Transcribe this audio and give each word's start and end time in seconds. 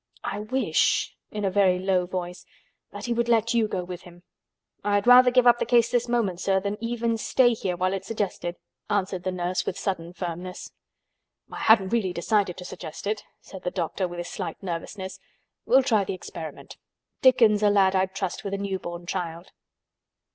I 0.23 0.39
wish," 0.39 1.15
in 1.29 1.45
a 1.45 1.51
very 1.51 1.77
low 1.77 2.07
voice, 2.07 2.43
"that 2.91 3.05
he 3.05 3.13
would 3.13 3.29
let 3.29 3.53
you 3.53 3.67
go 3.67 3.83
with 3.83 4.01
him." 4.01 4.23
"I'd 4.83 5.05
rather 5.05 5.29
give 5.29 5.45
up 5.45 5.59
the 5.59 5.65
case 5.67 5.91
this 5.91 6.07
moment, 6.07 6.39
sir, 6.41 6.59
than 6.59 6.83
even 6.83 7.17
stay 7.17 7.53
here 7.53 7.77
while 7.77 7.93
it's 7.93 8.07
suggested," 8.07 8.55
answered 8.89 9.21
the 9.21 9.31
nurse. 9.31 9.63
With 9.63 9.77
sudden 9.77 10.11
firmness. 10.13 10.71
"I 11.51 11.59
hadn't 11.59 11.89
really 11.89 12.13
decided 12.13 12.57
to 12.57 12.65
suggest 12.65 13.05
it," 13.05 13.23
said 13.41 13.61
the 13.61 13.69
doctor, 13.69 14.07
with 14.07 14.17
his 14.17 14.27
slight 14.27 14.63
nervousness. 14.63 15.19
"We'll 15.67 15.83
try 15.83 16.03
the 16.03 16.15
experiment. 16.15 16.77
Dickon's 17.21 17.61
a 17.61 17.69
lad 17.69 17.95
I'd 17.95 18.15
trust 18.15 18.43
with 18.43 18.55
a 18.55 18.57
new 18.57 18.79
born 18.79 19.05
child." 19.05 19.51